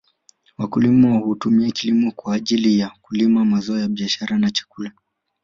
[0.57, 4.91] Wakulima hutumia kilimo kwa ajili ya kulima mazao ya biashara na chakula